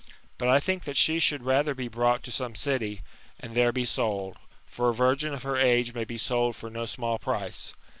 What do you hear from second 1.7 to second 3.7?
be brought to some city, and